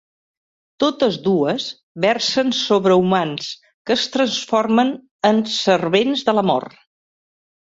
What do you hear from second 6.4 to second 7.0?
la Mort.